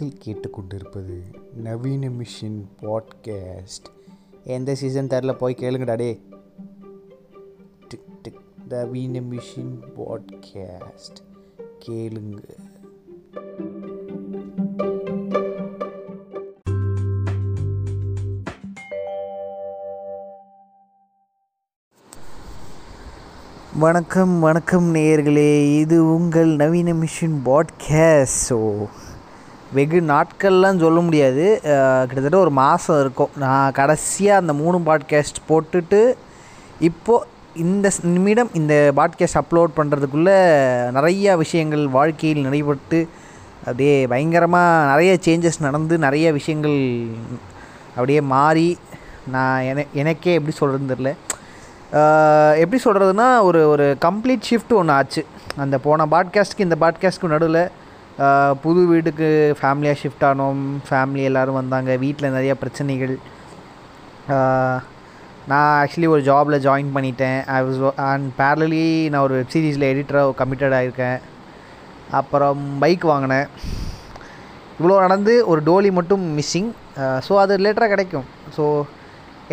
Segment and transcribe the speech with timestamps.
[0.00, 1.22] நீங்கள் கேட்டுக்கொண்டிருப்பது
[1.54, 3.88] நவீன மிஷின் பாட்காஸ்ட்.
[4.44, 6.20] எந்த சீசன் தெரில போய் கேளுங்கடா டே
[7.88, 8.40] டிக் டிக்.
[8.68, 11.18] நவீன மிஷின் பாட்காஸ்ட்.
[11.86, 12.44] கேளுங்க.
[23.78, 28.40] வணக்கம் வணக்கம் நேயர்களே இது உங்கள் நவீன மிஷின் பாட்காஸ்ட்.
[28.48, 28.88] ஸோ
[29.72, 31.44] வெகு நாட்கள்லாம் சொல்ல முடியாது.
[32.06, 33.34] கிட்டத்தட்ட ஒரு மாதம் இருக்கும்.
[33.36, 36.00] நான் கடைசியாக அந்த மூணு பாட்காஸ்ட் போட்டுட்டு
[36.88, 37.26] இப்போது
[37.64, 40.36] இந்த நிமிடம் இந்த பாட்காஸ்ட் அப்லோட் பண்ணுறதுக்குள்ளே
[40.96, 43.00] நிறையா விஷயங்கள் வாழ்க்கையில் நடைபெற்று
[43.64, 46.78] அப்படியே பயங்கரமாக நிறைய சேஞ்சஸ் நடந்து நிறைய விஷயங்கள்
[47.88, 48.68] அப்படியே மாறி
[49.34, 51.12] நான் என எனக்கே எப்படி சொல்கிறதுன்னு தெரில
[52.62, 55.22] எப்படி சொல்கிறதுனா ஒரு ஒரு கம்ப்ளீட் ஷிஃப்ட் ஒன்று ஆச்சு.
[55.56, 57.62] அந்த போன பாட்காஸ்ட்டுக்கு இந்த பாட்காஸ்ட்க்கு நடுவில்
[58.62, 60.62] புது வீட்டுக்கு ஃபேமிலியாக ஷிஃப்ட் ஆனோம்.
[60.88, 61.90] ஃபேமிலி எல்லோரும் வந்தாங்க.
[62.04, 63.14] வீட்டில் நிறையா பிரச்சனைகள்.
[65.50, 67.38] நான் ஆக்சுவலி ஒரு ஜாபில் ஜாயின் பண்ணிட்டேன்.
[67.56, 71.18] ஐ வாஸ் அண்ட் பேரலி நான் ஒரு வெப் சீரிஸில் எடிட்டராக கமிட்டட் ஆகிருக்கேன்
[72.20, 73.48] அப்புறம் பைக் வாங்கினேன்.
[74.78, 76.70] இவ்வளோ நடந்து ஒரு டோலி மட்டும் மிஸ்ஸிங்
[77.26, 78.26] ஸோ அது லேட்டராக கிடைக்கும்.
[78.56, 78.64] ஸோ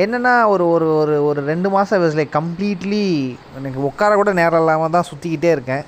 [0.03, 3.06] என்னென்னா ஒரு ஒரு ஒரு ஒரு ரெண்டு மாதம் வாஸ் லைக் கம்ப்ளீட்லி
[3.59, 5.86] எனக்கு உட்கார கூட நேரம் இல்லாமல் தான் சுற்றிக்கிட்டே இருக்கேன்.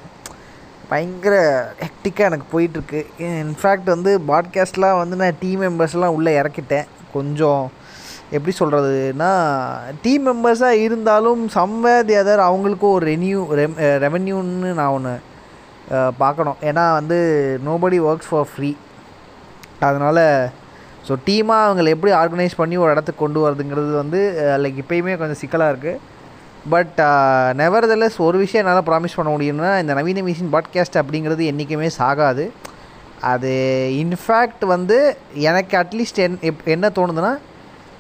[0.92, 1.36] பயங்கர
[1.84, 3.00] ஹெக்டிக்காக எனக்கு போயிட்டுருக்கு.
[3.44, 6.88] இன்ஃபேக்ட் வந்து பாட்காஸ்ட்லாம் வந்து நான் டீம் மெம்பர்ஸ்லாம் உள்ளே இறக்கிட்டேன்.
[7.16, 7.64] கொஞ்சம்
[8.36, 9.30] எப்படி சொல்கிறதுனா
[10.04, 13.40] டீம் மெம்பர்ஸாக இருந்தாலும் சம்வேர் தி அதர் அவங்களுக்கும் ஒரு ரெனியூ
[14.06, 15.14] ரெவென்யூன்னு eh, நான் ஒன்று
[15.96, 16.60] eh, பார்க்கணும்.
[16.70, 17.18] ஏன்னா வந்து
[17.68, 18.72] நோபடி ஒர்க்ஸ் ஃபார் ஃப்ரீ
[19.88, 20.24] அதனால்
[21.08, 25.42] ஸோ டீமாக அவங்களை எப்படி ஆர்கனைஸ் பண்ணி ஒரு இடத்துக்கு கொண்டு வரதுங்கிறது வந்து eh, லைக் இப்போயுமே கொஞ்சம்
[25.44, 26.02] சிக்கலாக இருக்குது
[26.70, 26.98] பட்
[27.58, 32.50] நெவர்தலஸ் uh, ஒரு விஷயம் என்னால் ப்ராமிஸ் பண்ண முடியும்னா இந்த நவீன மிஷின் பாட்காஸ்ட் அப்படிங்கிறது என்றைக்குமே சாகாது.
[33.22, 33.52] அது
[33.94, 37.38] இன்ஃபேக்ட் வந்து எனக்கு அட்லீஸ்ட் என் எப்- என்ன தோணுதுன்னா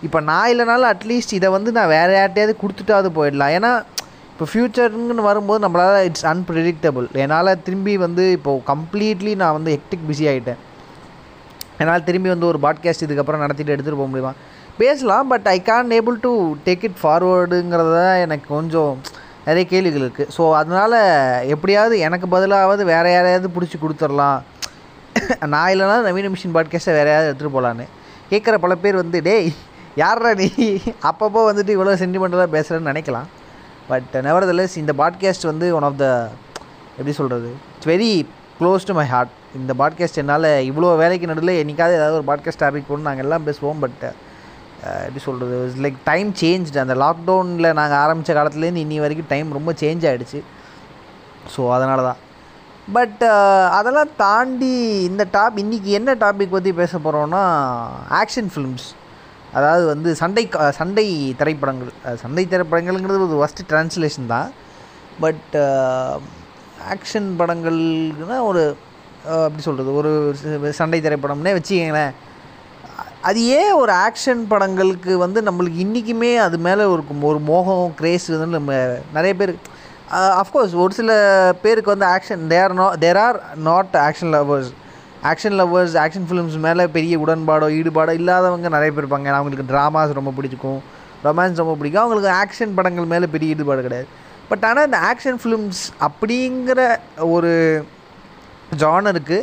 [0.01, 3.53] இப்போ நான் இல்லைனாலும் அட்லீஸ்ட் இதை வந்து நான் வேறு யார்ட்டையாவது கொடுத்துட்டாவது போயிடலாம்.
[3.57, 3.83] ஏன்னா
[4.31, 10.27] இப்போ ஃப்யூச்சருங்கன்னு வரும்போது நம்மளால் இட்ஸ் அன்பிரிடிக்டபிள் என்னால் திரும்பி வந்து இப்போது கம்ப்ளீட்லி நான் வந்து ஹெக்டிக் பிஸி
[10.27, 10.57] ஆகிட்டேன்
[11.77, 14.33] என்னால் திரும்பி வந்து ஒரு பாட்காஸ்ட் இதுக்கப்புறம் நடத்திட்டு எடுத்துகிட்டு போக முடியுமா?
[14.79, 16.31] பேசலாம் but I can able to
[16.65, 18.93] take it ஃபார்வேர்டுங்கிறத தான் எனக்கு கொஞ்சம்
[19.45, 20.95] நிறைய கேள்விகள் இருக்குது ஸோ அதனால்
[21.53, 24.39] எப்படியாவது எனக்கு பதிலாவது வேறு யாரையாவது பிடிச்சி கொடுத்துடலாம்.
[25.53, 27.85] நான் இல்லைனா நவீன மிஷின் பாட்காஸ்ட்டை வேறு யாராவது எடுத்துகிட்டு போகலான்னு
[28.31, 29.49] கேட்குற பல பேர் வந்து டேய்
[29.95, 30.47] யாரா நீ?
[31.09, 33.27] அப்பப்போ வந்துட்டு இவ்வளோ சென்டிமெண்டலாக பேசுகிறேன்னு நினைக்கலாம்.
[33.89, 36.07] பட் நெவர்தலெஸ் இந்த பாட்காஸ்ட் வந்து ஒன் ஆஃப் த
[36.97, 38.11] எப்படி சொல்கிறது it's very
[38.59, 42.89] close to my heart இந்த பாட்காஸ்ட் என்னால் இவ்வளோ வேலைக்கு நடுவில் என்னைக்காவது ஏதாவது ஒரு பாட்காஸ்ட் டாபிக்
[42.89, 44.03] போட்டு நாங்கள் எல்லாம் பேசுவோம் பட்
[45.05, 50.07] எப்படி சொல்கிறது லைக் டைம் சேஞ்ச் அந்த லாக்டவுனில் நாங்கள் ஆரம்பித்த காலத்துலேருந்து இன்னி வரைக்கும் டைம் ரொம்ப சேஞ்ச்
[50.11, 50.39] ஆகிடுச்சு
[51.55, 52.19] ஸோ அதனால தான்
[52.95, 53.23] பட்
[53.77, 54.71] அதெல்லாம் தாண்டி
[55.09, 57.41] இந்த டாப் இன்றைக்கி என்ன டாபிக் பற்றி பேச போகிறோன்னா
[58.21, 58.87] ஆக்ஷன் ஃபிலிம்ஸ்
[59.57, 60.43] அதாவது வந்து சண்டை
[60.79, 61.05] சண்டை
[61.39, 61.91] திரைப்படங்கள்.
[62.23, 64.49] சண்டை திரைப்படங்கள்ங்கிறது ஒரு ஃபஸ்ட்டு ட்ரான்ஸ்லேஷன் தான்.
[65.23, 65.55] பட்
[66.93, 68.63] ஆக்ஷன் படங்கள்னா ஒரு
[69.45, 70.11] எப்படி சொல்கிறது ஒரு
[70.79, 72.13] சண்டை திரைப்படம்னே வச்சுக்கங்களேன்.
[73.27, 78.59] அது ஏன் ஒரு ஆக்ஷன் படங்களுக்கு வந்து நம்மளுக்கு இன்றைக்குமே அது மேலே ஒரு ஒரு மோகம் கிரேஸ் வந்து
[78.59, 78.73] நம்ம
[79.13, 79.53] நிறைய பேர்
[80.41, 81.11] அஃப்கோர்ஸ் ஒரு சில
[81.61, 84.69] பேருக்கு வந்து action there no there are not action lovers
[85.31, 89.29] action lovers action films மேலே பெரிய உடன்பாடோ ஈடுபாடோ இல்லாதவங்க நிறைய பேர் இருப்பாங்க.
[89.39, 90.79] அவங்களுக்கு ட்ராமாஸ் ரொம்ப பிடிக்கும்
[91.23, 92.03] ரொமான்ஸ் ரொம்ப பிடிக்கும்.
[92.03, 94.07] அவங்களுக்கு ஆக்ஷன் படங்கள் மேலே பெரிய ஈடுபாடு கிடையாது.
[94.49, 96.81] பட் ஆனால் இந்த ஆக்ஷன் ஃபிலிம்ஸ் அப்படிங்கிற
[97.35, 97.51] ஒரு
[98.83, 99.39] ஜானருக்கு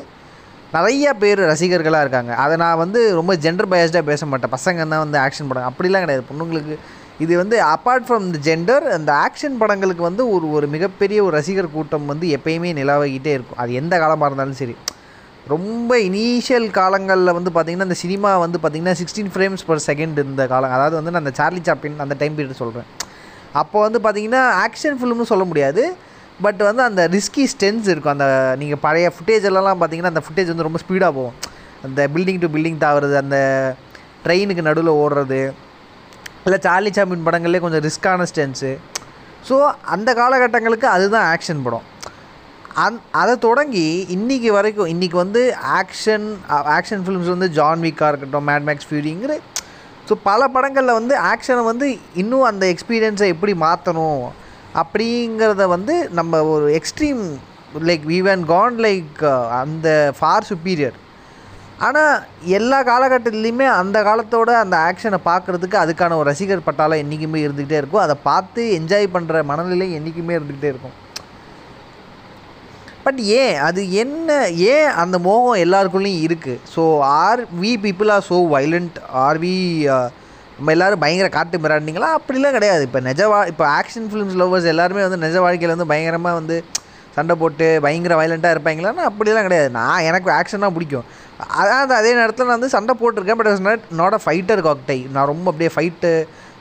[0.76, 2.32] நிறைய பேர் ரசிகர்களாக இருக்காங்க.
[2.44, 4.52] அதை நான் வந்து ரொம்ப ஜெண்டர் பயஸ்டாக பேச மாட்டேன்.
[4.56, 5.68] பசங்க தான் வந்து ஆக்ஷன் படம்.
[5.70, 6.24] அப்படிலாம் கிடையாது.
[6.30, 6.76] பொண்ணுங்களுக்கு
[7.24, 11.74] இது வந்து அப்பார்ட் ஃப்ரம் த ஜெண்டர் அந்த ஆக்ஷன் படங்களுக்கு வந்து ஒரு ஒரு மிகப்பெரிய ஒரு ரசிகர்
[11.76, 13.60] கூட்டம் வந்து எப்பயுமே நிலவகிட்டே இருக்கும்.
[13.62, 14.74] அது எந்த காலமாக இருந்தாலும் சரி.
[15.52, 20.74] ரொம்ப இனிஷியல் காலங்களில் வந்து பார்த்திங்கன்னா இந்த சினிமா வந்து பார்த்திங்கன்னா சிக்ஸ்டீன் ஃப்ரேம்ஸ் பர் செகண்ட் இருந்த காலம்.
[20.76, 22.88] அதாவது வந்து நான் அந்த சார்லி சாப்பின் அந்த டைம் பீரியட் சொல்கிறேன்
[23.60, 25.84] அப்போ வந்து பார்த்திங்கன்னா ஆக்ஷன் ஃபிலிம்னு சொல்ல முடியாது.
[26.44, 28.14] பட் வந்து அந்த ரிஸ்கி ஸ்டென்ஸ் இருக்கும்.
[28.16, 28.26] அந்த
[28.62, 31.36] நீங்கள் பழைய ஃபுட்டேஜ் எல்லாம் பார்த்தீங்கன்னா அந்த ஃபுட்டேஜ் வந்து ரொம்ப ஸ்பீடாக போகும்.
[31.86, 33.38] அந்த பில்டிங் டு பில்டிங் தாவுறது அந்த
[34.24, 35.40] ட்ரெயினுக்கு நடுவில் ஓடுறது
[36.46, 38.72] இல்லை சார்லி சாப்பின் படங்கள்லேயே கொஞ்சம் ரிஸ்க்கான ஸ்டென்ஸு
[39.48, 39.56] ஸோ
[39.94, 41.84] அந்த காலகட்டங்களுக்கு அதுதான் ஆக்ஷன் படம்.
[42.84, 43.84] அந் அதை தொடங்கி
[44.14, 45.42] இன்றைக்கி வரைக்கும் இன்றைக்கி வந்து
[45.80, 46.26] ஆக்ஷன்
[46.76, 49.34] ஆக்ஷன் ஃபிலிம்ஸ் வந்து ஜான் வீக்காக இருக்கட்டும் மேட் மேக்ஸ் ஃபியூரிங்கிற
[50.08, 51.86] ஸோ பல படங்களில் வந்து ஆக்ஷனை வந்து
[52.22, 54.24] இன்னும் அந்த எக்ஸ்பீரியன்ஸை எப்படி மாற்றணும்
[54.80, 57.22] அப்படிங்கிறத வந்து நம்ம ஒரு extreme
[57.88, 59.20] like even can like
[59.60, 59.88] அந்த
[60.18, 60.96] ஃபார் சுப்பீரியர்
[61.86, 62.12] ஆனால்
[62.56, 68.04] எல்லா காலகட்டத்துலேயுமே அந்த காலத்தோட அந்த ஆக்ஷனை பார்க்குறதுக்கு அதுக்கான ஒரு ரசிகர் பட்டாளம் என்றைக்குமே இருந்துக்கிட்டே இருக்கும்.
[68.04, 70.96] அதை பார்த்து என்ஜாய் பண்ணுற மனநிலை என்றைக்குமே இருந்துக்கிட்டே இருக்கும்.
[73.06, 73.56] பட் ஏன்?
[73.66, 74.30] அது என்ன?
[74.72, 76.84] ஏன் அந்த மோகம் எல்லாருக்குள்ளேயும் இருக்குது so
[77.24, 79.54] are we people are so violent are we
[80.56, 82.08] நம்ம எல்லோரும் பயங்கர காட்டு மிராண்டிங்களா?
[82.18, 82.82] அப்படிலாம் கிடையாது.
[82.88, 86.56] இப்போ நிஜ வா இப்போ ஆக்ஷன் ஃபிலிம்ஸ் லவ்வர்ஸ் எல்லாருமே வந்து நிஜ வாழ்க்கையில் வந்து பயங்கரமாக வந்து
[87.16, 89.68] சண்டை போட்டு பயங்கர வயலண்ட்டாக இருப்பாங்களான்னா அப்படிலாம் கிடையாது.
[89.78, 91.06] நான் எனக்கு ஆக்ஷனாக பிடிக்கும்.
[91.60, 95.46] அதான் அதே நேரத்தில் நான் வந்து சண்டை போட்டிருக்கேன் but not not a fighter காக்டை நான் ரொம்ப
[95.52, 96.10] அப்படியே ஃபைட்டு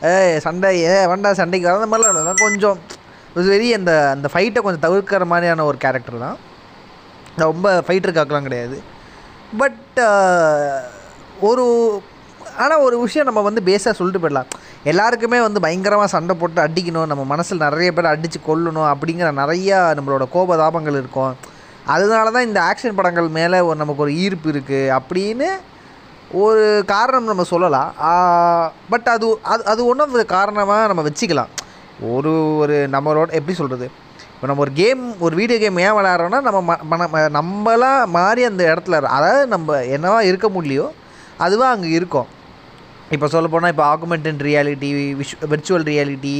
[0.09, 0.13] ஏ
[0.45, 2.23] சண்டை ஏ வேண்டா சண்டைக்கு அந்த மாதிரிலாம் இல்லை.
[2.29, 2.79] நான் கொஞ்சம்
[3.51, 6.37] வெரி அந்த அந்த ஃபைட்டை கொஞ்சம் தவிர்க்கிற மாதிரியான ஒரு கேரக்டர் தான்.
[7.37, 8.77] நான் ரொம்ப ஃபைட்டர் காக்கலாம் கிடையாது.
[9.61, 10.75] பட் uh,
[11.49, 11.65] ஒரு
[12.63, 14.49] ஆனால் ஒரு விஷயம் நம்ம வந்து பேஸாக சொல்லிட்டு போயிடலாம்.
[14.91, 17.09] எல்லாருக்குமே வந்து பயங்கரமாக சண்டை போட்டு அடிக்கணும்.
[17.11, 21.33] நம்ம மனசில் நிறைய பேர் அடித்து கொல்லணும் அப்படிங்கிற நிறையா நம்மளோட கோபதாபங்கள் இருக்கும்.
[21.95, 25.49] அதனால தான் இந்த ஆக்ஷன் படங்கள் மேலே ஒரு நமக்கு ஒரு ஈர்ப்பு இருக்குது அப்படின்னு
[26.43, 26.63] ஒரு
[26.93, 27.91] காரணம் நம்ம சொல்லலாம்.
[28.91, 31.51] பட் அது அது அது ஒன்றும் காரணமாக நம்ம வச்சுக்கலாம்.
[32.15, 33.87] ஒரு ஒரு நம்மளோட எப்படி சொல்கிறது
[34.35, 38.63] இப்போ நம்ம ஒரு கேம் ஒரு வீடியோ கேம் ஏன் விளையாடுறோன்னா நம்ம ம மன நம்மளாக மாறி அந்த
[38.71, 40.87] இடத்துல அதாவது நம்ம என்னவா இருக்க முடியலையோ
[41.45, 42.27] அதுவாக அங்கே இருக்கும்.
[43.13, 46.37] இப்போ சொல்ல போனால் இப்போ augmented reality with virtual reality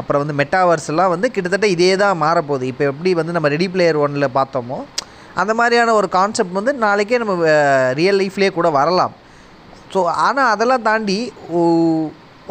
[0.00, 2.64] அப்புறம் வந்து மெட்டாவர்ஸ் எல்லாம் வந்து கிட்டத்தட்ட இதே தான் மாறப்போகுது.
[2.72, 4.78] இப்போ எப்படி வந்து நம்ம ரெடி பிளேயர் ஒன்னில் பார்த்தோமோ
[5.42, 7.52] அந்த மாதிரியான ஒரு கான்செப்ட் வந்து நாளைக்கே நம்ம
[8.00, 9.14] ரியல் லைஃப்லேயே கூட வரலாம்.
[9.94, 11.18] ஸோ ஆனால் அதெல்லாம் தாண்டி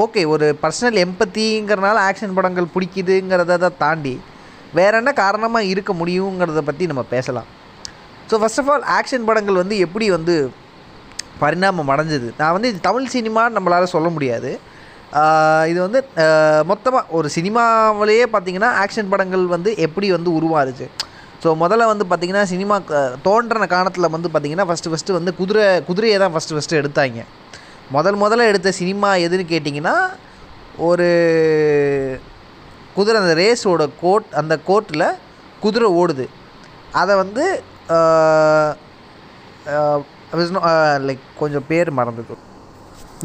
[0.04, 4.14] ஓகே ஒரு பர்சனல் எம்பத்திங்கிறனால ஆக்ஷன் படங்கள் பிடிக்குதுங்கிறத தான் தாண்டி
[4.80, 7.50] வேற என்ன காரணமாக இருக்க முடியுங்கிறத பற்றி நம்ம பேசலாம்.
[8.30, 10.36] So first of all action படங்கள் வந்து எப்படி வந்து
[11.42, 12.28] பரிணாமம் அடைஞ்சது.
[12.40, 14.52] நான் வந்து இது தமிழ் சினிமான்னு நம்மளால் சொல்ல முடியாது.
[15.72, 16.00] இது வந்து
[16.70, 20.88] மொத்தமாக ஒரு சினிமாவிலேயே பார்த்தீங்கன்னா ஆக்ஷன் படங்கள் வந்து எப்படி வந்து உருவாருச்சு
[21.44, 22.76] ஸோ முதல்ல வந்து பார்த்திங்கன்னா சினிமா
[23.28, 27.24] தோன்றின காலத்தில் வந்து பார்த்திங்கன்னா ஃபஸ்ட்டு ஃபஸ்ட்டு வந்து குதிரை குதிரையை தான் ஃபஸ்ட்டு ஃபஸ்ட்டு எடுத்தாங்க.
[27.96, 29.96] முதல் முதல்ல எடுத்த சினிமா எதுன்னு கேட்டிங்கன்னா
[30.90, 31.08] ஒரு
[32.96, 35.08] குதிரை அந்த ரேஸோட கோட் அந்த கோட்டில்
[35.66, 36.26] குதிரை ஓடுது.
[37.02, 37.46] அதை வந்து
[40.34, 42.42] லைக் uh, கொஞ்சம் பேர் மறந்துக்கும்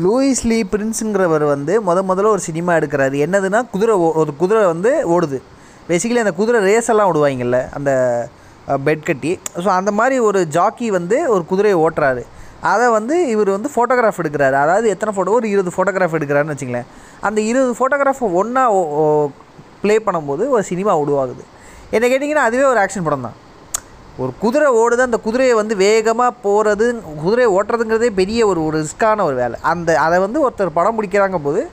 [0.05, 3.17] லூயிஸ் லீ பிரின்ஸுங்கிறவர் வந்து முத முதல்ல ஒரு சினிமா எடுக்கிறாரு.
[3.27, 5.39] என்னதுன்னா குதிரை ஓ- ஒரு குதிரை வந்து ஓடுது.
[5.89, 7.93] பேசிக்கலி அந்த குதிரை ரேஸ் எல்லாம் ஓடுவாங்கல்ல அந்த
[8.85, 9.41] பெட் கட்டி.
[9.57, 12.23] ஸோ அந்த மாதிரி ஒரு ஜாக்கி வந்து ஒரு குதிரையை ஓட்டுறாரு.
[12.61, 14.57] அதை வந்து இவர் வந்து ஃபோட்டோகிராஃப் எடுக்கிறாரு.
[14.65, 16.89] அதாவது எத்தனை ஃபோட்டோ ஒரு இருபது ஃபோட்டோகிராஃப் எடுக்கிறாருன்னு வச்சுங்களேன்
[17.21, 18.65] அந்த இருபது ஃபோட்டோகிராஃப் ஒன்றா
[19.83, 21.45] ப்ளே பண்ணும்போது ஒரு சினிமா உருவாகுது.
[21.91, 23.47] என்ன கேட்டிங்கன்னா அதுவே ஒரு ஆக்ஷன் படம் தான்
[24.19, 29.35] ஒரு குதிரை ஓடுது அந்த குதிரையை வந்து வேகமாக போகிறது குதிரையை ஓட்டுறதுங்கிறதே பெரிய ஒரு ஒரு ரிஸ்க்கான ஒரு
[29.35, 29.61] வேலை.
[29.63, 31.69] அந்த அதை வந்து ஒருத்தர் படம் பிடிக்கிறாங்க போது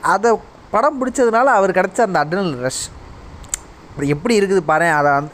[0.00, 0.38] அதை
[0.70, 2.90] படம் பிடிச்சதுனால அவர் கிடச்ச அந்த அட்ரினல் ரஷ்
[4.00, 5.30] எப்படி இருக்குது பாரு அதை வந்து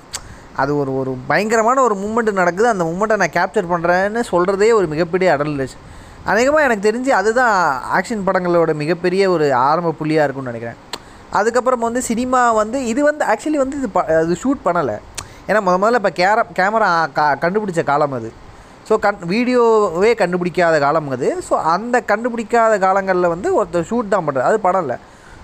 [0.57, 2.69] அது ஒரு ஒரு பயங்கரமான ஒரு மூமெண்ட் நடக்குது.
[2.69, 5.77] அந்த மூமெண்ட்டை நான் கேப்சர் பண்ணுறேன்னு சொல்கிறதே ஒரு மிகப்பெரிய அடல் ரஷ்
[6.25, 10.77] அநேகமாக எனக்கு தெரிஞ்சு அதுதான் ஆக்ஷன் படங்களோட மிகப்பெரிய ஒரு ஆரம்ப புள்ளியாக இருக்கும்னு நினைக்கிறேன்.
[11.31, 14.99] அதுக்கப்புறம் வந்து சினிமா வந்து இது வந்து ஆக்சுவலி வந்து இது ப- அது ஷூட் பண்ணலை.
[15.49, 18.31] ஏன்னா முத முதல்ல இப்போ கேர கேமரா கா கண்டுபிடிச்ச காலம் அது.
[18.89, 21.29] ஸோ கண் வீடியோவே கண்டுபிடிக்காத காலம் அது.
[21.49, 24.97] ஸோ அந்த கண்டுபிடிக்காத காலங்களில் வந்து ஒருத்தர் ஷூட் தான் பண்ணுறது அது படம் இல்லை.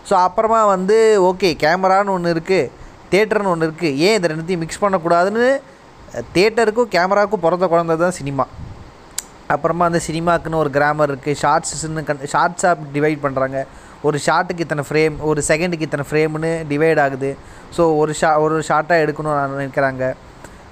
[0.08, 0.96] ஸோ அப்புறமா வந்து
[1.30, 2.70] ஓகே கேமரான்னு ஒன்று இருக்குது
[3.12, 5.46] தேட்டர்னு ஒன்று இருக்குது ஏன் இதை ரெண்டுத்தையும் மிக்ஸ் பண்ணக்கூடாதுன்னு
[6.36, 8.44] தேட்டருக்கும் கேமராவுக்கும் பிறந்த குழந்தை தான் சினிமா.
[9.54, 13.58] அப்புறமா அந்த சினிமாக்குன்னு ஒரு கிராமர் இருக்குது ஷார்ட்ஸ்ன்னு கண் ஷார்ட்ஸாக டிவைட் பண்ணுறாங்க
[14.08, 17.30] ஒரு ஷார்ட்டுக்கு இத்தனை ஃப்ரேம் ஒரு செகண்டுக்கு இத்தனை ஃப்ரேம்னு டிவைட் ஆகுது.
[17.76, 20.04] ஸோ ஒரு ஷா ஒரு ஷார்ட்டாக எடுக்கணும்னு நினைக்கிறாங்க.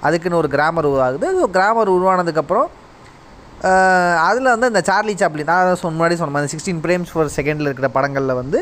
[0.07, 1.27] அதுக்குன்னு ஒரு கிராமர் உருவாகுது.
[1.39, 2.69] ஸோ கிராமர் உருவானதுக்கப்புறம்
[4.27, 7.89] அதில் வந்து இந்த சார்லி சாப்ளின் நான் சொன்ன முன்னாடி சொன்ன மாதிரி சிக்ஸ்டீன் ஃப்ரேம்ஸ் ஒரு செகண்டில் இருக்கிற
[7.97, 8.59] படங்களில் வந்து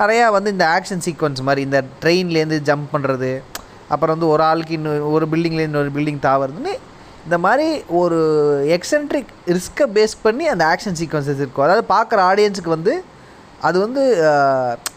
[0.00, 3.32] நிறையா வந்து இந்த ஆக்ஷன் சீக்வன்ஸ் மாதிரி இந்த ட்ரெயின்லேருந்து ஜம்ப் பண்ணுறது
[3.94, 6.72] அப்புறம் வந்து ஒரு ஆளுக்கு இன்னொரு ஒரு பில்டிங்லேருந்து இன்னொரு பில்டிங் தாவறதுன்னு
[7.26, 7.66] இந்த மாதிரி
[8.00, 8.18] ஒரு
[8.76, 11.64] எக்ஸென்ட்ரிக் ரிஸ்க்கை பேஸ் பண்ணி அந்த ஆக்ஷன் சீக்வன்சஸ் இருக்கும்.
[11.66, 12.94] அதாவது பார்க்குற ஆடியன்ஸுக்கு வந்து
[13.60, 14.02] அது வந்து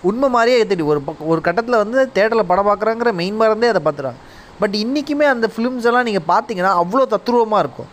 [0.02, 4.20] உண்மை மாதிரியே ஏற்றிட்டு ஒரு ஒரு கட்டத்தில் வந்து தேட்டரில் படம் பார்க்குறாங்கிற மெயின் மறந்தே அதை பார்த்துறாங்க
[4.60, 7.90] பட் இன்றைக்குமே அந்த ஃபிலிம்ஸ் எல்லாம் நீங்கள் பார்த்தீங்கன்னா அவ்வளோ தத்ரூபமாக இருக்கும்.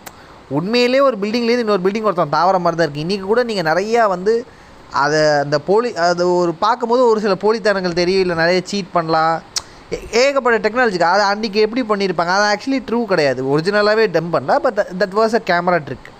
[0.48, 4.32] உண்மையிலே ஒரு பில்டிங்லேருந்து இன்னொரு பில்டிங் ஒருத்தன் தாவர மாதிரி தான் இருக்குது இன்றைக்கி கூட நீங்கள் நிறையா வந்து
[4.94, 9.34] அதை அந்த போலி அது ஒரு பார்க்கும்போது ஒரு சில போலித்தனங்கள் தெரியும் இல்லை நிறைய சீட் பண்ணலாம்.
[9.92, 13.44] ஏ- ஏகப்பட்ட டெக்னாலஜிக்கு அதை அன்றைக்கி எப்படி பண்ணியிருப்பாங்க அது ஆக்சுவலி ட்ரூ கிடையாது.
[13.44, 16.10] ஒரிஜினலாகவே டம் பண்ணல but that was a camera trick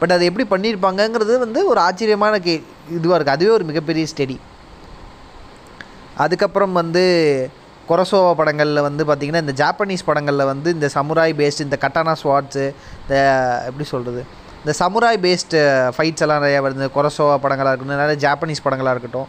[0.00, 2.54] but அது எப்படி பண்ணியிருப்பாங்கங்கிறது வந்து ஒரு ஆச்சரியமான கே
[2.98, 4.36] இதுவாக இருக்குது அதுவே ஒரு மிகப்பெரிய ஸ்டடி
[6.24, 7.02] அதுக்கப்புறம் வந்து
[7.88, 12.64] கொரசோவா படங்களில் வந்து பார்த்திங்கன்னா இந்த ஜாப்பனீஸ் படங்களில் வந்து இந்த சமுராய் பேஸ்டு இந்த கட்டானா ஸ்வாட்ஸு
[13.02, 13.14] இந்த
[13.68, 14.22] எப்படி சொல்கிறது
[14.62, 15.58] இந்த சமுராய் பேஸ்டு
[15.96, 16.86] ஃபைட்ஸ் எல்லாம் நிறையா வருது.
[16.96, 19.28] கொரசோவா படங்களாக இருக்கட்டும் நிறைய ஜாப்பனீஸ் படங்களாக இருக்கட்டும்.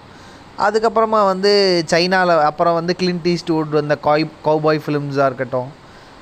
[0.65, 1.51] அதுக்கப்புறமா வந்து
[1.91, 5.69] சைனாவில் அப்புறம் வந்து கிளின்ட் ஈஸ்ட்வுட் இந்த காய் கௌபாய் ஃபிலிம்ஸாக இருக்கட்டும்.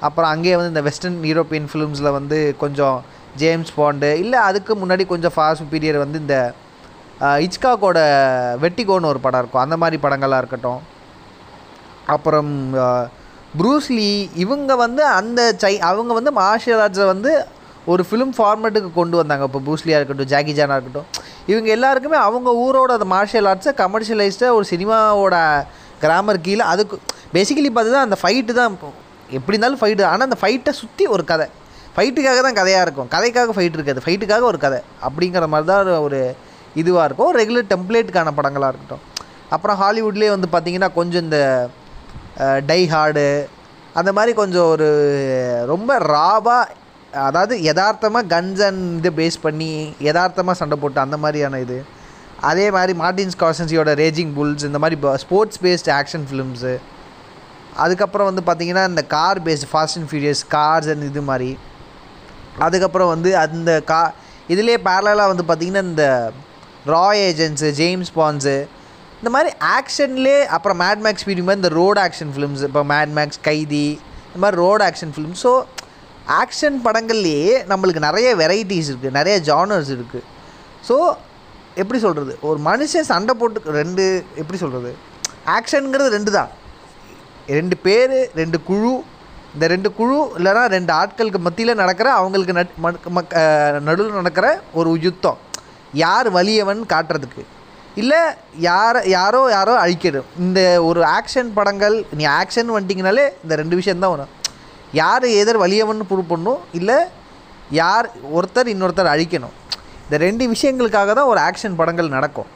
[0.07, 2.97] அப்புறம் அங்கேயே வந்து இந்த வெஸ்டர்ன் யூரோப்பியன் ஃபிலிம்ஸில் வந்து கொஞ்சம்
[3.41, 6.37] ஜேம்ஸ் பாண்டு இல்லை அதுக்கு முன்னாடி கொஞ்சம் ஃபாஸ்ட் பீரியட் வந்து இந்த
[7.45, 7.99] இச்காக்கோட
[8.63, 9.63] வெட்டிகோன்னு ஒரு படம் இருக்கும்.
[9.65, 10.81] அந்த மாதிரி படங்களாக இருக்கட்டும்.
[12.15, 12.51] அப்புறம்
[13.59, 14.09] ப்ரூஸ்லி
[14.43, 17.31] இவங்க வந்து அந்த சை அவங்க வந்து மார்ஷியல் ஆர்ட்ஸை வந்து
[17.91, 19.43] ஒரு ஃபிலிம் ஃபார்மேட்டுக்கு கொண்டு வந்தாங்க.
[19.49, 21.09] இப்போ ப்ரூஸ்லியாக இருக்கட்டும் ஜாக்கி ஜானாக இருக்கட்டும்.
[21.51, 25.35] இவங்க எல்லாருக்குமே அவங்க ஊரோட அந்த மார்ஷியல் ஆர்ட்ஸை கமர்ஷியலைஸ்டாக ஒரு சினிமாவோட
[26.03, 26.95] கிராமர் கீழே அதுக்கு
[27.35, 28.75] பேசிக்கலி பார்த்து அந்த ஃபைட்டு தான்.
[29.37, 31.47] எப்படி இருந்தாலும் ஃபைட்டு ஆனால் அந்த ஃபைட்டை சுற்றி ஒரு கதை.
[31.97, 33.09] ஃபைட்டுக்காக தான் கதையாக இருக்கும்.
[33.15, 34.01] கதைக்காக ஃபைட் இருக்காது.
[34.05, 34.79] ஃபைட்டுக்காக ஒரு கதை.
[35.07, 36.19] அப்படிங்கிற மாதிரி தான் ஒரு
[36.81, 37.31] இதுவாக இருக்கும்.
[37.39, 39.03] ரெகுலர் டெம்ப்ளேட்டுக்கான படங்களாக இருக்கட்டும்.
[39.55, 41.39] அப்புறம் ஹாலிவுட்லேயே வந்து பார்த்திங்கன்னா கொஞ்சம் இந்த
[42.69, 43.23] டை ஹார்டு
[43.99, 44.87] அந்த மாதிரி கொஞ்சம் ஒரு
[45.71, 46.65] ரொம்ப ராவாக
[47.27, 49.69] அதாவது யதார்த்தமாக கன்ஸ் அண்ட் இதை பேஸ் பண்ணி
[50.07, 51.77] யதார்த்தமாக சண்டை போட்டு அந்த மாதிரியான இது.
[52.49, 56.73] அதே மாதிரி மார்டின் ஸ்கார்சன்சியோட ரேஜிங் புல்ஸ் இந்த மாதிரி ஸ்போர்ட்ஸ் பேஸ்டு ஆக்ஷன் ஃபிலிம்ஸு
[57.83, 61.49] அதுக்கப்புறம் வந்து பார்த்திங்கன்னா இந்த car based fast and furious cars and இது மாதிரி.
[62.65, 64.01] அதுக்கப்புறம் வந்து அந்த கா
[64.49, 66.05] இதுலேயே பேரலாக வந்து பார்த்திங்கன்னா இந்த
[66.85, 68.55] ராய் ஏஜென்ட்ஸு ஜேம்ஸ் பான்ஸு
[69.21, 73.41] இந்த மாதிரி ஆக்ஷன்லேயே அப்புறம் மேட் மேக்ஸ் பீரி மாதிரி இந்த ரோடு ஆக்ஷன் ஃபிலிம்ஸ் இப்போ மேட் மேக்ஸ்
[73.41, 73.87] கைதி
[74.27, 75.51] இந்த மாதிரி road action film so
[76.37, 80.25] action படங்கள்லேயே நம்மளுக்கு நிறைய வெரைட்டிஸ் இருக்குது நிறைய ஜானர்ஸ் இருக்குது
[80.87, 80.95] ஸோ
[81.75, 84.91] எப்படி சொல்கிறது ஒரு மனுஷன் சண்டை போட்டு ரெண்டு எப்படி சொல்கிறது
[85.49, 86.51] ஆக்ஷனுங்கிறது ரெண்டு தான்
[87.49, 88.93] ரெண்டு பேர் ரெண்டு குழு
[89.57, 92.73] இந்த ரெண்டு குழு இல்லைனா ரெண்டு ஆட்களுக்கு மத்தியில் நடக்கிற அவங்களுக்கு நட்
[93.17, 93.31] மக்
[93.85, 94.47] நடுவில் நடக்கிற
[94.79, 95.37] ஒரு யுத்தம்.
[96.01, 97.43] யார் வலியவன் காட்டுறதுக்கு?
[98.01, 98.19] இல்லை
[98.65, 100.59] யார் யாரோ யாரோ அழிக்கணும் இந்த
[100.89, 104.33] ஒரு ஆக்ஷன் படங்கள் நீ ஆக்ஷன் வந்துட்டிங்கனாலே இந்த ரெண்டு விஷயந்தான் வரும்.
[105.01, 106.99] யார் எதர் வலியவன் ப்ரூவ் பண்ணும் இல்லை
[107.81, 109.55] யார் ஒருத்தர் இன்னொருத்தர் அழிக்கணும்.
[110.05, 112.51] இந்த ரெண்டு விஷயங்களுக்காக தான் ஒரு ஆக்ஷன் படங்கள் நடக்கும்.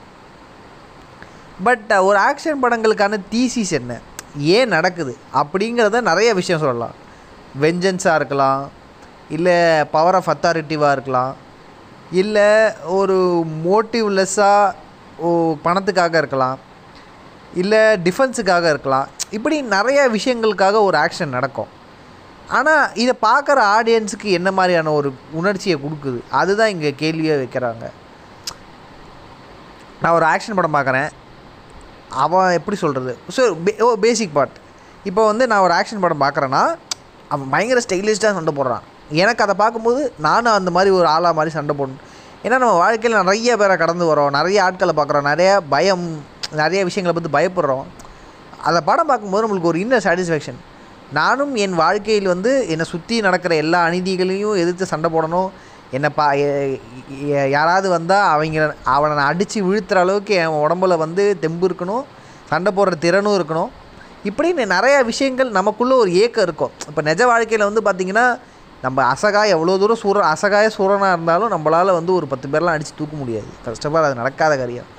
[1.70, 4.00] பட் ஒரு ஆக்ஷன் படங்களுக்கான தீசிஸ் என்ன?
[4.38, 6.96] ஏன் நடக்குது அப்படிங்கிறத நிறைய விஷயம் சொல்லலாம்.
[7.62, 8.70] வெஞ்சன்ஸாக இருக்கலாம்
[9.30, 11.36] இல்லை பவர் ஆஃப் அத்தாரிட்டிவாக இருக்கலாம்
[12.12, 12.50] இல்லை
[12.84, 14.74] ஒரு மோட்டிவ்லெஸ்ஸாக
[15.18, 15.30] ஓ
[15.64, 16.60] பணத்துக்காக இருக்கலாம்
[17.54, 19.08] இல்லை டிஃபென்ஸுக்காக இருக்கலாம்.
[19.30, 21.80] இப்படி நிறைய விஷயங்களுக்காக ஒரு ஆக்ஷன் நடக்கும்.
[22.50, 26.20] ஆனால் இதை பார்க்குற ஆடியன்ஸுக்கு என்ன மாதிரியான ஒரு உணர்ச்சியை கொடுக்குது?
[26.30, 27.86] அதுதான் இங்கே கேள்வியாக வைக்கிறாங்க.
[30.02, 31.10] நான் ஒரு ஆக்ஷன் படம் பார்க்குறேன்.
[32.24, 33.42] அவன் எப்படி சொல்கிறது ஸோ
[33.86, 34.58] ஓ பேசிக் பார்ட்
[35.10, 36.64] இப்போ வந்து நான் ஒரு ஆக்ஷன் படம் பார்க்குறேன்னா
[37.34, 38.84] அவன் பயங்கர ஸ்டைலிஷ்டாக சண்டை போடுறான்.
[39.22, 42.02] எனக்கு அதை பார்க்கும்போது நானும் அந்த மாதிரி ஒரு ஆளாக மாதிரி சண்டை போடணும்.
[42.44, 46.06] ஏன்னா நம்ம வாழ்க்கையில் நிறைய பேரை கடந்து வரோம் நிறைய ஆட்களை பார்க்குறோம் நிறைய பயம்
[46.62, 47.86] நிறைய விஷயங்களை பற்றி பயப்படுறோம்.
[48.68, 50.60] அந்த படம் பார்க்கும்போது நம்மளுக்கு ஒரு இன்னர் சாட்டிஸ்ஃபேக்ஷன்
[51.20, 55.50] நானும் என் வாழ்க்கையில் வந்து என்னை சுற்றி நடக்கிற எல்லா அநீதிகளையும் எதிர்த்து சண்டை போடணும்.
[55.98, 56.26] என்னை பா
[57.56, 58.60] யாராவது வந்தால் அவங்க
[58.96, 62.04] அவனை நான் அடித்து வீழ்த்துற அளவுக்கு என் உடம்புல வந்து தெம்பு இருக்கணும்
[62.52, 63.72] சண்டை போடுற திறனும் இருக்கணும்.
[64.30, 66.74] இப்படின்னு நிறையா விஷயங்கள் நமக்குள்ளே ஒரு ஏக்கம் இருக்கும்.
[66.90, 68.26] இப்போ நிஜ வாழ்க்கையில் வந்து பார்த்திங்கன்னா
[68.86, 73.16] நம்ம அசகாய் எவ்வளோ தூரம் சூற அசகாய சூரனாக இருந்தாலும் நம்மளால் வந்து ஒரு பத்து பேர்லாம் அடித்து தூக்க
[73.22, 73.50] முடியாது.
[73.64, 74.90] ஃபர்ஸ்ட் ஆஃப் ஆல் அது நடக்காத காரியம்.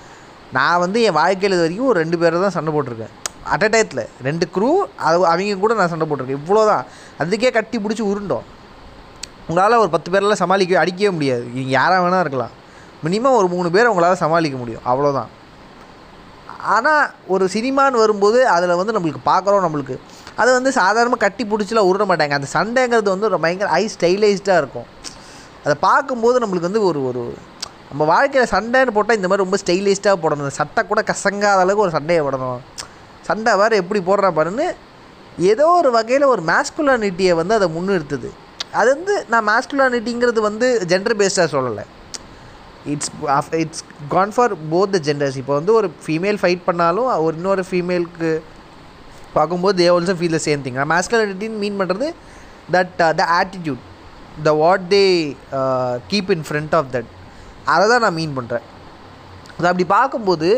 [0.57, 3.15] நான் வந்து என் வாழ்க்கையில் இது வரைக்கும் ஒரு ரெண்டு பேரை தான் சண்டை போட்டிருக்கேன்.
[3.55, 4.71] அட் அ டயத்தில் ரெண்டு குரூ
[5.07, 6.41] அது அவங்க கூட நான் சண்டை போட்டிருக்கேன்.
[6.43, 6.85] இவ்வளோ தான்
[7.23, 8.47] அதுக்கே கட்டி பிடிச்சி உருண்டோம்.
[9.49, 11.45] உங்களால் ஒரு பத்து பேரெல்லாம் சமாளிக்க அடிக்கவே முடியாது.
[11.55, 12.53] நீங்கள் யாராக வேணால் இருக்கலாம்.
[13.05, 14.85] மினிமம் ஒரு மூணு பேர் உங்களால் சமாளிக்க முடியும்.
[14.91, 15.31] அவ்வளோதான்
[16.75, 19.97] ஆனால் ஒரு சினிமான்னு வரும்போது அதில் வந்து நம்மளுக்கு பார்க்குறோம் நம்மளுக்கு.
[20.41, 22.35] அது வந்து சாதாரணமாக கட்டி பிடிச்சிலாம் உருட மாட்டாங்க.
[22.39, 24.87] அந்த சண்டைங்கிறது வந்து ஒரு பயங்கர ஹை ஸ்டைலைஸ்டாக இருக்கும்.
[25.65, 27.25] அதை பார்க்கும்போது நம்மளுக்கு வந்து ஒரு ஒரு
[27.91, 30.55] நம்ம வாழ்க்கையில் சண்டைன்னு போட்டால் இந்த மாதிரி ரொம்ப ஸ்டைலிஸ்ட்டாக போடணும்.
[30.61, 32.61] சட்டை கூட கசங்காத அளவுக்கு ஒரு சண்டையை போடணும்.
[33.29, 34.69] சண்டை வேறு எப்படி போடுறா பாருன்னு
[35.51, 38.31] ஏதோ ஒரு வகையில் ஒரு மேஸ்குலானிட்டியை வந்து அதை முன்னிறுத்துது.
[38.79, 41.85] அது வந்து நான் மாஸ்குலானிட்டிங்கிறது வந்து ஜெண்டர் பேஸ்டாக சொல்லலை.
[42.93, 43.11] It's
[43.63, 48.31] it's can for both the genders இப்போ வந்து ஒரு ஃபீமேல் ஃபைட் பண்ணாலும் ஒரு இன்னொரு ஃபீமேலுக்கு
[49.35, 52.09] பார்க்கும்போது they also feel the same thing நான் மாஸ்குலானிட்டின்னு மீன் பண்ணுறது
[52.73, 53.83] that the attitude
[54.43, 55.05] the what they
[56.11, 57.11] keep in front of that
[57.67, 58.67] அதை தான் நான் மீன் பண்ணுறேன்
[59.57, 60.49] அது அப்படி பார்க்கும்போது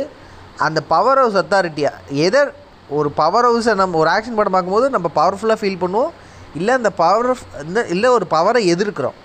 [0.66, 2.50] அந்த பவர் ஹவுஸ் அத்தாரிட்டியாக எதர்
[2.90, 6.12] ஒரு பவர் ஹவுஸை நம்ம ஒரு ஆக்ஷன் படம் பார்க்கும்போது நம்ம பவர்ஃபுல்லாக ஃபீல் பண்ணுவோம்
[6.58, 7.28] இல்லை அந்த பவர்
[7.64, 9.18] இந்த இல்லை ஒரு பவரை எதிர்க்கிறோம்.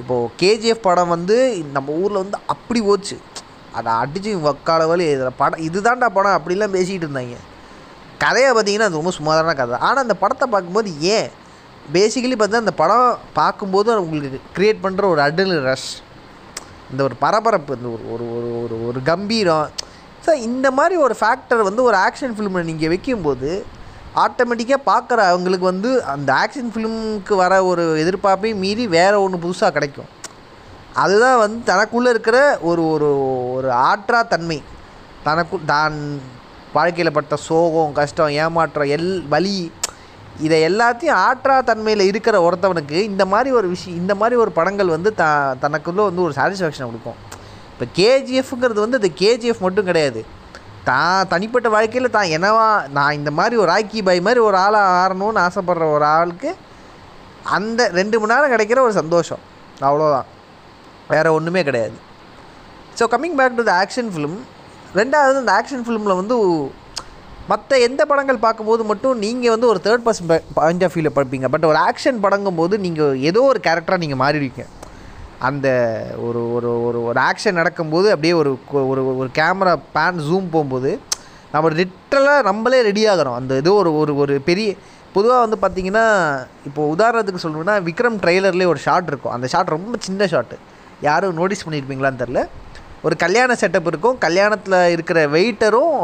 [0.00, 1.36] இப்போது கேஜிஎஃப் படம் வந்து
[1.76, 3.16] நம்ம ஊரில் வந்து அப்படி போச்சு.
[3.78, 7.36] அதை அடித்து வக்கால வழி இதில் படம் இதுதான்டா படம் அப்படிலாம் பேசிக்கிட்டு இருந்தாங்க.
[8.24, 9.78] கதையை பார்த்தீங்கன்னா அது ரொம்ப சுமாரான கதை.
[9.86, 11.30] ஆனால் அந்த படத்தை பார்க்கும்போது ஏன்?
[11.94, 15.90] பேசிக்கலி பார்த்தா அந்த படம் பார்க்கும்போது உங்களுக்கு க்ரியேட் பண்ணுற ஒரு அடல் ரஷ்
[16.90, 19.66] இந்த ஒரு பரபரப்பு இந்த ஒரு ஒரு ஒரு ஒரு ஒரு கம்பீரம்.
[20.26, 23.50] ஸோ இந்த மாதிரி ஒரு ஃபேக்டர் வந்து ஒரு ஆக்ஷன் ஃபிலிமில் நீங்கள் வைக்கும்போது
[24.22, 30.10] ஆட்டோமேட்டிக்காக பார்க்குற அவங்களுக்கு வந்து அந்த ஆக்ஷன் ஃபிலிமுக்கு வர ஒரு எதிர்பார்ப்பையும் மீறி வேறு ஒன்று புதுசாக கிடைக்கும்.
[31.02, 32.38] அதுதான் வந்து தனக்குள்ளே இருக்கிற
[32.70, 33.08] ஒரு ஒரு
[33.56, 34.58] ஒரு ஆற்றா தன்மை.
[35.26, 35.96] தனக்கு தான்
[36.76, 39.56] வாழ்க்கையில் பட்ட சோகம் கஷ்டம் ஏமாற்றம் எல் வலி
[40.46, 45.10] இதை எல்லாத்தையும் ஆற்றா தன்மையில் இருக்கிற ஒருத்தவனுக்கு இந்த மாதிரி ஒரு விஷயம் இந்த மாதிரி ஒரு படங்கள் வந்து
[45.20, 45.24] த
[45.64, 47.20] தனக்குள்ளே வந்து ஒரு சாட்டிஸ்ஃபேக்ஷனை கொடுக்கும்.
[47.72, 50.22] இப்போ கேஜிஎஃப்ங்கிறது வந்து அது கேஜிஎஃப் மட்டும் கிடையாது.
[50.90, 52.30] தான் தனிப்பட்ட வாழ்க்கையில் தான்.
[52.36, 56.50] என்னவா நான் இந்த மாதிரி ஒரு ஆக்கி பாய் மாதிரி ஒரு ஆளாக ஆறணும்னு ஆசைப்படுற ஒரு ஆளுக்கு
[57.56, 59.42] அந்த ரெண்டு மணி நேரம் கிடைக்கிற ஒரு சந்தோஷம்.
[59.88, 60.28] அவ்வளோதான்
[61.12, 61.96] வேறு ஒன்றுமே கிடையாது.
[62.98, 64.38] So coming back to the action film
[65.00, 66.36] ரெண்டாவது இந்த ஆக்ஷன் ஃபிலிமில் வந்து
[67.52, 71.46] மற்ற எந்த படங்கள் பார்க்கும்போது மட்டும் நீங்கள் வந்து ஒரு தேர்ட் பர்சன் பாயிண்ட் ஆஃப் வியூவில் பார்ப்பீங்க.
[71.54, 74.64] பட் ஒரு ஆக்ஷன் படங்கும்போது நீங்கள் ஏதோ ஒரு கேரக்டராக நீங்கள் மாறிடுவீங்க
[75.48, 75.68] அந்த
[76.26, 78.50] ஒரு ஒரு ஒரு ஒரு ஆக்ஷன் நடக்கும்போது அப்படியே ஒரு
[78.92, 80.90] ஒரு ஒரு கேமரா பேன் ஜூம் போகும்போது
[81.54, 84.68] நம்ம லிட்டலாக நம்மளே ரெடி ஆகிறோம் அந்த இது ஒரு ஒரு ஒரு பெரிய
[85.16, 86.04] பொதுவாக வந்து பார்த்திங்கன்னா
[86.68, 89.34] இப்போ உதாரணத்துக்கு சொல்லணும்னா விக்ரம் ட்ரெய்லர்லேயே ஒரு ஷாட் இருக்கும்.
[89.36, 90.56] அந்த ஷாட் ரொம்ப சின்ன ஷாட்டு
[91.08, 92.42] யாரும் நோட்டீஸ் பண்ணியிருப்பீங்களான்னு தெரில
[93.06, 94.16] ஒரு கல்யாண செட்டப் இருக்கும்.
[94.26, 95.94] கல்யாணத்தில் இருக்கிற வெயிட்டரும்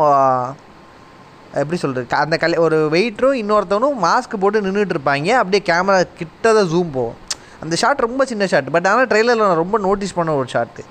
[1.61, 5.31] எப்படி சொல்கிறது அந்த கல் ஒரு வெயிட்டரும் இன்னொருத்தவனும் மாஸ்க் போட்டு நின்றுட்டு இருப்பாங்க.
[5.43, 7.19] அப்படியே கேமரா கிட்ட தான் ஜூம் போகும்.
[7.65, 10.85] அந்த ஷாட் ரொம்ப சின்ன ஷாட் பட் ஆனால் ட்ரெய்லரில் நான் ரொம்ப நோட்டீஸ் பண்ண ஒரு ஷாட்டு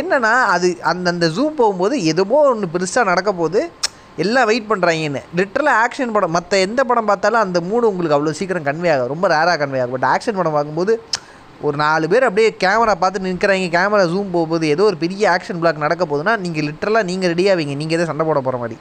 [0.00, 3.60] என்னென்னா அது அந்தந்த ஜூம் போகும்போது எதுவோ ஒன்று பெருசாக நடக்க போது
[4.24, 8.66] எல்லாம் வெயிட் பண்ணுறாங்கன்னு லிட்டரலாக ஆக்ஷன் படம் மற்ற எந்த படம் பார்த்தாலும் அந்த மூடு உங்களுக்கு அவ்வளோ சீக்கிரம்
[8.68, 9.94] கன்வே ஆகும் ரொம்ப ரேராக கன்வே ஆகும்.
[9.96, 10.92] பட் ஆக்ஷன் படம் பார்க்கும்போது
[11.66, 15.84] ஒரு நாலு பேர் அப்படியே கேமரா பார்த்து நிற்கிறாங்க கேமரா ஜூம் போகும்போது ஏதோ ஒரு பெரிய ஆக்ஷன் பிளாக்
[15.84, 18.78] நடக்க போகுதுன்னா நீங்கள் லிட்டரலாக நீங்கள் ரெடியாவீங்க நீங்கள் எதோ சண்டை போட போகிற மாதிரி.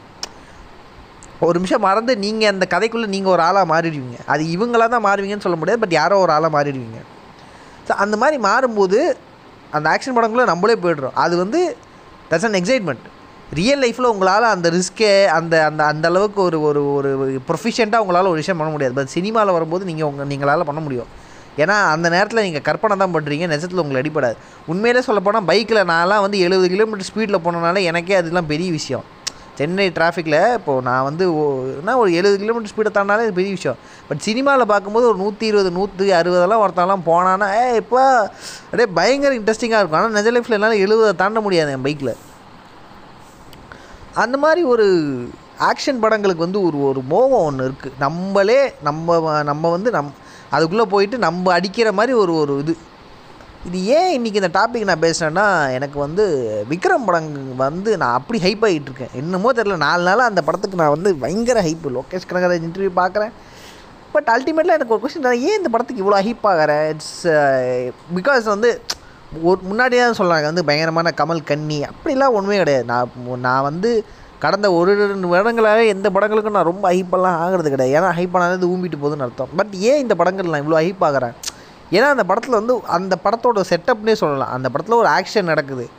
[1.45, 4.17] ஒரு நிமிஷம் மறந்து நீங்கள் அந்த கதைக்குள்ளே நீங்கள் ஒரு ஆளாக மாறிடுவீங்க.
[4.33, 7.01] அது இவங்களாக தான் மாறுவீங்கன்னு சொல்ல முடியாது பட் யாரோ ஒரு ஆளாக மாறிடுவீங்க.
[7.87, 8.99] ஸோ அந்த மாதிரி மாறும்போது
[9.75, 11.15] அந்த ஆக்ஷன் படங்களும் நம்மளே போய்டுறோம்.
[11.23, 11.59] அது வந்து
[12.29, 13.05] தட்ஸ் அன் எக்ஸைட்மெண்ட்
[13.59, 17.09] ரியல் லைஃப்பில் உங்களால் அந்த ரிஸ்க்கே அந்த அந்த அந்த அளவுக்கு ஒரு ஒரு ஒரு
[17.49, 18.95] ப்ரொஃபிஷியண்ட்டாக உங்களால் ஒரு விஷயம் பண்ண முடியாது.
[18.99, 21.09] பட் சினிமாவில் வரும்போது நீங்கள் உங்கள் நீங்களால் பண்ண முடியும்.
[21.63, 24.37] ஏன்னா அந்த நேரத்தில் நீங்கள் கற்பனை தான் பண்ணுறீங்க நிஜத்தில் உங்களை அடிப்படாது
[24.71, 29.05] உண்மையிலே சொல்லப்போனால் பைக்கில் நான்லாம் வந்து எழுபது கிலோமீட்டர் ஸ்பீடில் போனனால எனக்கே அதெல்லாம் பெரிய விஷயம்.
[29.55, 33.77] சென்னை டிராஃபிக்கில் இப்போது நான் வந்து ஓ- என்ன ஒரு எழுபது கிலோமீட்டர் ஸ்பீடை தாண்டாலே பெரிய விஷயம்.
[34.07, 38.01] பட் சினிமாவில் பார்க்கும்போது ஒரு நூற்றி இருபது நூற்றி அறுபதெல்லாம் ஒருத்தெல்லாம் போனான்னா ஏ இப்போ
[38.63, 39.91] அப்படியே பயங்கர இன்ட்ரெஸ்டிங்காக இருக்கும்.
[39.91, 42.15] ஆனால் நிஜ லைஃப்பில் என்னால் எழுபதை தாண்ட முடியாது என் பைக்கில்
[44.13, 44.85] அந்த மாதிரி ஒரு
[45.59, 49.07] ஆக்ஷன் படங்களுக்கு வந்து ஒரு ஒரு மோகம் ஒன்று இருக்குது நம்மளே நம்ம
[49.43, 50.13] நம்ம வந்து நம்
[50.49, 52.77] அதுக்குள்ளே போயிட்டு நம்ம அடிக்கிற மாதிரி ஒரு ஒரு இது.
[53.67, 56.23] இது ஏன் இன்றைக்கி இந்த டாபிக் நான் பேசுகிறேன்னா எனக்கு வந்து
[56.71, 57.29] விக்ரம் படம்
[57.61, 59.13] வந்து நான் அப்படி ஹைப் ஆகிட்டு இருக்கேன்.
[59.21, 63.31] என்னமோ தெரில நாலு நாளாக அந்த படத்துக்கு நான் வந்து பயங்கர ஹைப்பு லோகேஷ் கனகராஜ் இன்டர்வியூ பார்க்குறேன்.
[64.15, 67.17] பட் அல்டிமேட்லாம் எனக்கு ஒரு கொஸ்டின் ஏன் இந்த படத்துக்கு இவ்வளோ ஹைப் ஆகிறேன் இட்ஸ்
[68.17, 68.69] பிகாஸ் வந்து
[69.49, 72.87] ஒரு முன்னாடியே தான் சொல்கிறாங்க வந்து பயங்கரமான கமல் கன்னி அப்படிலாம் ஒன்றுமே கிடையாது.
[72.91, 73.91] நான் நான் வந்து
[74.45, 77.97] கடந்த ஒரு ரெண்டு வருடங்களாகவே எந்த படங்களுக்கும் நான் ரொம்ப ஹைப்பெல்லாம் ஆகிறது கிடையாது.
[77.97, 79.53] ஏன்னா ஹைப் ஆனாலே இது ஊம்பிட்டு போகுதுன்னு அர்த்தம்.
[79.61, 81.35] பட் ஏன் இந்த படங்கள் நான் இவ்வளோ ஹைப் ஆகிறேன்?
[81.91, 84.51] ஏன்னா அந்த படத்தில் வந்து அந்த படத்தோட செட்டப்னே சொல்லலாம்.
[84.51, 85.89] அந்த படத்தில் ஒரு ஆக்ஷன் நடக்குது.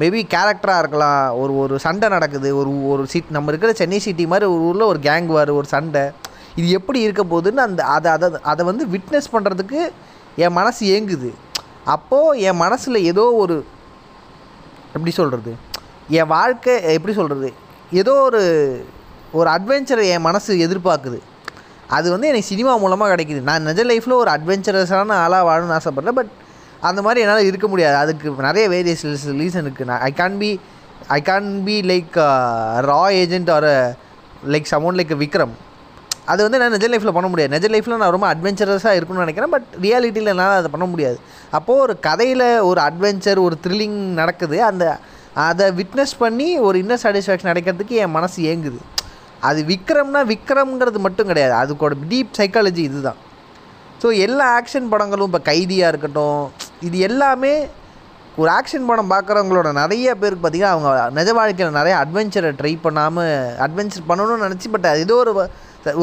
[0.00, 1.38] மேபி கேரக்டராக இருக்கலாம்.
[1.38, 2.56] ஒரு ஒரு சண்டை நடக்குது.
[2.56, 6.10] ஒரு ஒரு சிட் நம்ம இருக்கிற சென்னை சிட்டி மாதிரி ஒரு ஊரில் ஒரு கேங் வார் ஒரு சண்டை.
[6.56, 9.90] இது எப்படி இருக்க போகுதுன்னு அந்த அதை அதை அதை வந்து விட்னஸ் பண்ணுறதுக்கு
[10.36, 11.30] என் மனசு ஏங்குது.
[11.84, 13.64] அப்போது என் மனசில் ஏதோ ஒரு
[14.92, 15.54] எப்படி சொல்கிறது
[16.08, 17.52] என் வாழ்க்கை எப்படி சொல்கிறது
[17.92, 18.42] ஏதோ ஒரு
[19.32, 21.18] ஒரு அட்வென்ச்சரை என் மனசு எதிர்பார்க்குது.
[21.88, 23.42] அது வந்து எனக்கு சினிமா மூலமாக கிடைக்குது.
[23.42, 26.18] நான் நிஜ லைஃப்பில் ஒரு அட்வென்ச்சரஸான ஆளாக வாழணும்னு ஆசைப்பட்றேன்.
[26.20, 26.32] பட்
[26.80, 27.96] அந்த மாதிரி என்னால் இருக்க முடியாது.
[27.96, 29.04] அதுக்கு நிறைய வேரியஸ்
[29.42, 30.60] ரீசன் இருக்குது நான் I can be
[31.08, 32.16] I can be like
[32.90, 33.68] raw agent or
[34.52, 35.54] like someone like Vikram
[36.24, 37.52] அது வந்து நான் நிஜ லைஃப்பில் பண்ண முடியாது.
[37.54, 39.50] நிஜ லைஃப்பில் நான் ரொம்ப அட்வென்ச்சரஸாக இருக்கணும்னு நினைக்கிறேன்.
[39.50, 41.18] பட் ரியாலிட்டியில் என்னால் அதை பண்ண முடியாது.
[41.50, 44.62] அப்போது ஒரு கதையில் ஒரு அட்வென்ச்சர் ஒரு த்ரில்லிங் நடக்குது.
[44.62, 44.98] அந்த
[45.34, 48.80] அதை விட்னஸ் பண்ணி ஒரு இன்னர் சாட்டிஸ்ஃபேக்ஷன் அடைக்கிறதுக்கு என் மனசு ஏங்குது.
[49.48, 51.54] அது விக்ரம்னா விக்ரம்ங்கிறது மட்டும் கிடையாது.
[51.62, 53.20] அதுக்கோட டீப் சைக்காலஜி இதுதான்.
[54.02, 56.42] ஸோ எல்லா ஆக்ஷன் படங்களும் இப்போ கைதியாக இருக்கட்டும்
[56.86, 57.54] இது எல்லாமே
[58.40, 63.34] ஒரு ஆக்ஷன் படம் பார்க்குறவங்களோட நிறைய பேருக்கு பார்த்திங்கன்னா அவங்க நிஜ வாழ்க்கையில் நிறைய அட்வென்ச்சரை ட்ரை பண்ணாமல்
[63.66, 65.32] அட்வென்ச்சர் பண்ணணும்னு நினச்சி பட் அது ஏதோ ஒரு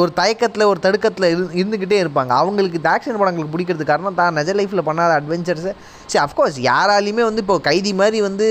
[0.02, 2.32] ஒரு தயக்கத்தில் ஒரு தடுக்கத்தில் இரு இருந்துக்கிட்டே இருப்பாங்க.
[2.42, 5.74] அவங்களுக்கு இந்த ஆக்ஷன் படங்களுக்கு பிடிக்கிறது காரணம் தான் நிஜ லைஃப்பில் பண்ணாத அட்வென்ச்சர்ஸை
[6.12, 8.48] சரி அஃப்கோர்ஸ் யாராலையுமே வந்து இப்போ கைதி மாதிரி வந்து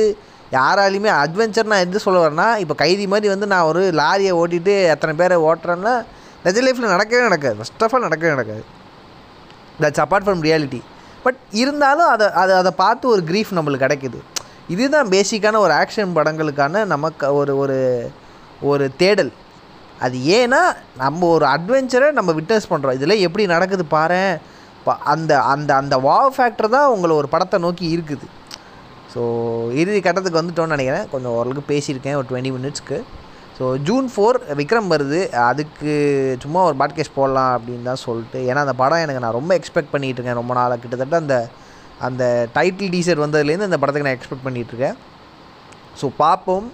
[0.56, 5.14] யாராலையுமே அட்வென்ச்சர் நான் எது சொல்ல வரேன்னா இப்போ கைதி மாதிரி வந்து நான் ஒரு லாரியை ஓட்டிட்டு எத்தனை
[5.20, 5.94] பேரை ஓட்டுறேன்னா
[6.44, 7.56] நிஜ லைஃப்பில் நடக்கவே நடக்காது.
[7.60, 8.64] ஃபஸ்ட் ஆஃப் ஆல் நடக்கவே நடக்காது.
[9.82, 10.80] That's apart from reality
[11.24, 14.18] but இருந்தாலும் அதை அதை அதை பார்த்து ஒரு க்ரீஃப் நம்மளுக்கு கிடைக்குது.
[14.74, 17.78] இதுதான் பேசிக்கான ஒரு ஆக்ஷன் படங்களுக்கான நமக்கு ஒரு ஒரு
[18.70, 19.32] ஒரு தேடல்.
[20.06, 20.62] அது ஏன்னா
[21.02, 24.22] நம்ம ஒரு அட்வென்ச்சரை நம்ம விட்னஸ் பண்ணுறோம் இதில் எப்படி நடக்குது பாரு
[25.12, 28.26] அந்த அந்த அந்த வாவ் ஃபேக்டர் தான் உங்களை ஒரு படத்தை நோக்கி இருக்குது
[29.12, 29.20] ஸோ
[29.80, 31.06] இறுதி கட்டத்துக்கு வந்துட்டோன்னு நினைக்கிறேன்.
[31.12, 32.98] கொஞ்சம் ஓரளவுக்கு பேசியிருக்கேன் ஒரு டுவெண்ட்டி மினிட்ஸ்க்கு
[33.58, 35.20] ஸோ ஜூன் ஃபோர் விக்ரம் வருது.
[35.50, 35.92] அதுக்கு
[36.42, 38.40] சும்மா ஒரு பாட்கேஸ்ட் போடலாம் அப்படின்னு தான் சொல்லிட்டு.
[38.48, 40.40] ஏன்னா அந்த படம் எனக்கு நான் ரொம்ப எக்ஸ்பெக்ட் பண்ணிகிட்டு இருக்கேன்.
[40.40, 41.36] ரொம்ப நாளாக கிட்டத்தட்ட அந்த
[42.06, 42.24] அந்த
[42.56, 44.98] டைட்டில் டீசர் வந்ததுலேருந்து அந்த படத்துக்கு நான் எக்ஸ்பெக்ட் பண்ணிகிட்டு இருக்கேன்.
[46.00, 46.66] ஸோ பார்ப்போம்.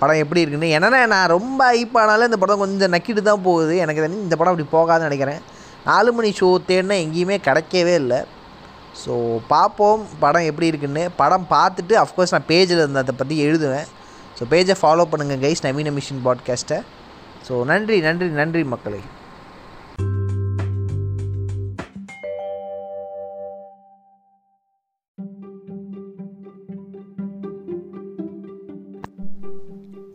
[0.00, 0.74] படம் எப்படி இருக்குன்னு.
[0.76, 3.74] என்னென்னா நான் ரொம்ப ஐப்பானாலும் இந்த படம் கொஞ்சம் நக்கிட்டு தான் போகுது.
[3.84, 5.40] எனக்கு தெரிஞ்சு இந்த படம் அப்படி போகாதுன்னு நினைக்கிறேன்.
[5.88, 8.20] நாலு மணி ஷோ தேடினா எங்கேயுமே கிடைக்கவே இல்லை.
[9.04, 10.06] ஸோ பார்ப்போம்.
[10.20, 11.10] படம் எப்படி இருக்குன்னு.
[11.16, 13.88] படம் பார்த்துட்டு அஃப்கோர்ஸ் நான் பேஜில் இருந்த அதை பற்றி எழுதுவேன்.
[14.38, 16.80] ஸோ பேஜை ஃபாலோ பண்ணுங்கள் கைஸ் நவீன மிஷின் பாட்காஸ்ட்டை
[17.48, 19.00] ஸோ நன்றி நன்றி நன்றி மக்களே.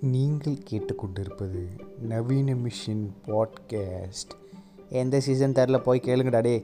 [0.02, 1.62] நீங்கள் கேட்டுக்கொண்டிருப்பது
[2.10, 4.34] நவீன மிஷின் பாட்காஸ்ட்
[4.90, 6.56] எந்த சீசன் தெரில போய் கேளுங்கடா டே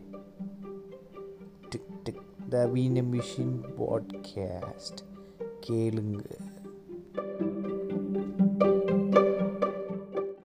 [2.52, 5.02] நவீன மிஷின் பாட்காஸ்ட்
[5.68, 6.22] கேளுங்க